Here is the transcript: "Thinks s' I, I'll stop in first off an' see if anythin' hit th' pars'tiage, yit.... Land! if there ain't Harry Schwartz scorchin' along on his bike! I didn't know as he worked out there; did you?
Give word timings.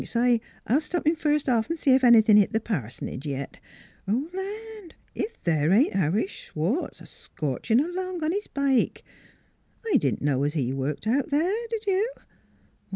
"Thinks 0.01 0.15
s' 0.15 0.19
I, 0.19 0.41
I'll 0.65 0.81
stop 0.81 1.05
in 1.05 1.15
first 1.15 1.47
off 1.47 1.69
an' 1.69 1.77
see 1.77 1.91
if 1.91 2.03
anythin' 2.03 2.35
hit 2.35 2.51
th' 2.53 2.63
pars'tiage, 2.63 3.23
yit.... 3.27 3.59
Land! 4.07 4.95
if 5.13 5.39
there 5.43 5.71
ain't 5.71 5.93
Harry 5.93 6.25
Schwartz 6.25 7.07
scorchin' 7.07 7.79
along 7.79 8.23
on 8.23 8.31
his 8.31 8.47
bike! 8.47 9.03
I 9.85 9.97
didn't 9.97 10.23
know 10.23 10.41
as 10.41 10.55
he 10.55 10.73
worked 10.73 11.05
out 11.05 11.29
there; 11.29 11.53
did 11.69 11.85
you? 11.85 12.07